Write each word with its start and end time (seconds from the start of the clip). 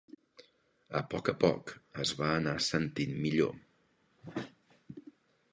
A 0.99 1.01
poc 1.11 1.29
a 1.33 1.35
poc 1.43 1.73
es 2.05 2.15
va 2.21 2.31
anar 2.39 2.55
sentint 2.71 3.15
millor? 3.27 4.45